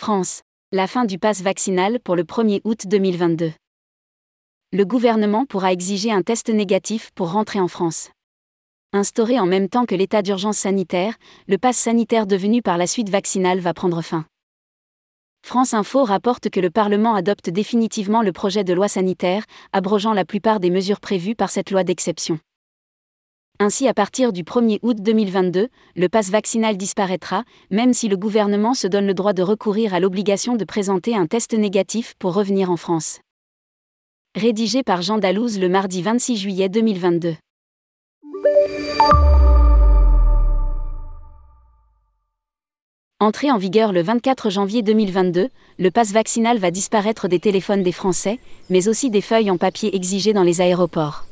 [0.00, 0.40] France.
[0.72, 3.52] La fin du pass vaccinal pour le 1er août 2022.
[4.72, 8.08] Le gouvernement pourra exiger un test négatif pour rentrer en France.
[8.94, 11.16] Instauré en même temps que l'état d'urgence sanitaire,
[11.48, 14.24] le pass sanitaire devenu par la suite vaccinal va prendre fin.
[15.46, 19.44] France Info rapporte que le Parlement adopte définitivement le projet de loi sanitaire,
[19.74, 22.38] abrogeant la plupart des mesures prévues par cette loi d'exception.
[23.62, 28.72] Ainsi, à partir du 1er août 2022, le pass vaccinal disparaîtra, même si le gouvernement
[28.72, 32.70] se donne le droit de recourir à l'obligation de présenter un test négatif pour revenir
[32.70, 33.20] en France.
[34.34, 37.34] Rédigé par Jean Dalouse le mardi 26 juillet 2022.
[43.20, 47.92] Entré en vigueur le 24 janvier 2022, le pass vaccinal va disparaître des téléphones des
[47.92, 48.38] Français,
[48.70, 51.26] mais aussi des feuilles en papier exigées dans les aéroports.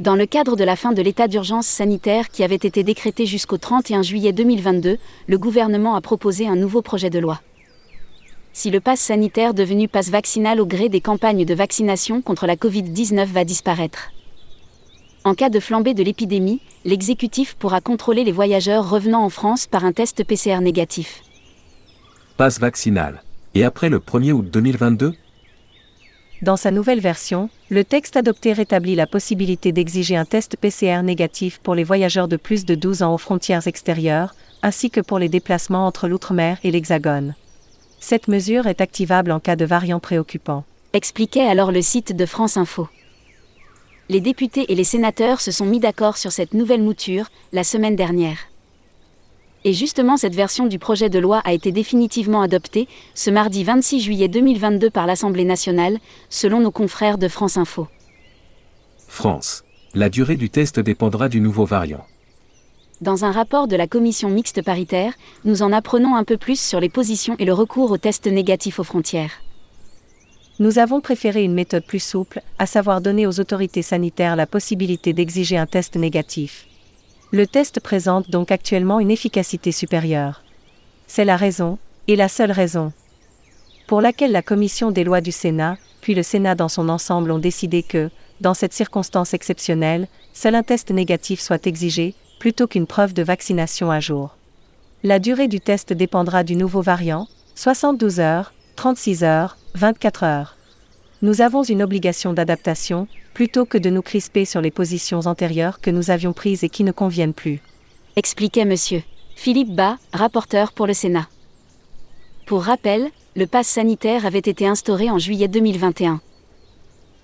[0.00, 3.58] Dans le cadre de la fin de l'état d'urgence sanitaire qui avait été décrété jusqu'au
[3.58, 7.42] 31 juillet 2022, le gouvernement a proposé un nouveau projet de loi.
[8.54, 12.56] Si le pass sanitaire devenu passe vaccinal au gré des campagnes de vaccination contre la
[12.56, 14.10] Covid-19 va disparaître.
[15.24, 19.84] En cas de flambée de l'épidémie, l'exécutif pourra contrôler les voyageurs revenant en France par
[19.84, 21.20] un test PCR négatif.
[22.38, 23.22] Passe vaccinal.
[23.54, 25.12] Et après le 1er août 2022
[26.42, 31.58] dans sa nouvelle version, le texte adopté rétablit la possibilité d'exiger un test PCR négatif
[31.58, 35.28] pour les voyageurs de plus de 12 ans aux frontières extérieures, ainsi que pour les
[35.28, 37.34] déplacements entre l'outre-mer et l'Hexagone.
[38.00, 40.64] Cette mesure est activable en cas de variant préoccupant.
[40.94, 42.88] Expliquait alors le site de France Info.
[44.08, 47.96] Les députés et les sénateurs se sont mis d'accord sur cette nouvelle mouture la semaine
[47.96, 48.49] dernière.
[49.64, 54.00] Et justement, cette version du projet de loi a été définitivement adoptée ce mardi 26
[54.00, 55.98] juillet 2022 par l'Assemblée nationale,
[56.30, 57.86] selon nos confrères de France Info.
[59.06, 59.64] France.
[59.92, 62.06] La durée du test dépendra du nouveau variant.
[63.00, 65.14] Dans un rapport de la commission mixte paritaire,
[65.44, 68.78] nous en apprenons un peu plus sur les positions et le recours aux tests négatifs
[68.78, 69.42] aux frontières.
[70.58, 75.14] Nous avons préféré une méthode plus souple, à savoir donner aux autorités sanitaires la possibilité
[75.14, 76.66] d'exiger un test négatif.
[77.32, 80.42] Le test présente donc actuellement une efficacité supérieure.
[81.06, 82.92] C'est la raison, et la seule raison,
[83.86, 87.38] pour laquelle la commission des lois du Sénat, puis le Sénat dans son ensemble ont
[87.38, 88.10] décidé que,
[88.40, 93.90] dans cette circonstance exceptionnelle, seul un test négatif soit exigé, plutôt qu'une preuve de vaccination
[93.90, 94.36] à jour.
[95.04, 100.56] La durée du test dépendra du nouveau variant, 72 heures, 36 heures, 24 heures.
[101.22, 105.90] Nous avons une obligation d'adaptation, plutôt que de nous crisper sur les positions antérieures que
[105.90, 107.60] nous avions prises et qui ne conviennent plus.
[108.16, 109.02] Expliquait monsieur
[109.36, 111.28] Philippe Bas, rapporteur pour le Sénat.
[112.46, 116.22] Pour rappel, le pass sanitaire avait été instauré en juillet 2021.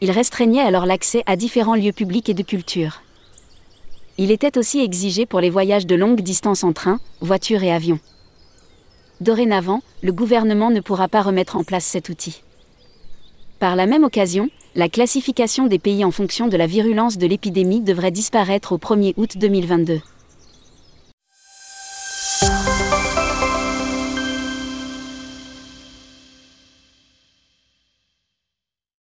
[0.00, 3.02] Il restreignait alors l'accès à différents lieux publics et de culture.
[4.18, 7.98] Il était aussi exigé pour les voyages de longue distance en train, voiture et avion.
[9.20, 12.42] Dorénavant, le gouvernement ne pourra pas remettre en place cet outil.
[13.60, 17.82] Par la même occasion, la classification des pays en fonction de la virulence de l'épidémie
[17.82, 20.00] devrait disparaître au 1er août 2022.